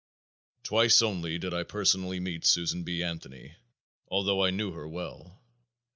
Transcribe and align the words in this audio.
Twice 0.63 1.03
only 1.03 1.37
did 1.37 1.53
I 1.53 1.61
personally 1.61 2.19
meet 2.19 2.43
Susan 2.43 2.81
B. 2.81 3.03
Anthony, 3.03 3.55
although 4.07 4.43
I 4.43 4.49
knew 4.49 4.71
her 4.71 4.87
well. 4.87 5.39